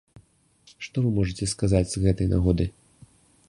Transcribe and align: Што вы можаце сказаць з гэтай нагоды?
Што 0.85 1.03
вы 1.03 1.11
можаце 1.19 1.49
сказаць 1.53 1.85
з 1.95 2.03
гэтай 2.07 2.27
нагоды? 2.35 2.65